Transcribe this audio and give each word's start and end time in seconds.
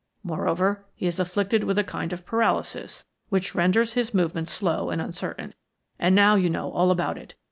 Moreover, 0.23 0.83
he 0.95 1.05
is 1.05 1.19
afflicted 1.19 1.63
with 1.63 1.77
a 1.77 1.83
kind 1.83 2.11
of 2.11 2.25
paralysis, 2.25 3.05
which 3.29 3.53
renders 3.53 3.93
his 3.93 4.15
movements 4.15 4.51
slow 4.51 4.89
and 4.89 4.99
uncertain. 4.99 5.53
And 5.99 6.15
now 6.15 6.33
you 6.33 6.49
know 6.49 6.71
all 6.71 6.89
about 6.89 7.19
it. 7.19 7.35